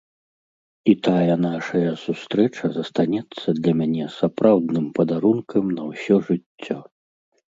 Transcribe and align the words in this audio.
І 0.91 0.93
тая 1.07 1.35
нашая 1.47 1.91
сустрэча 2.05 2.69
застанецца 2.77 3.47
для 3.59 3.73
мяне 3.81 4.05
сапраўдным 4.19 4.87
падарункам 5.01 5.63
на 5.77 5.83
ўсё 5.91 6.15
жыццё. 6.31 6.79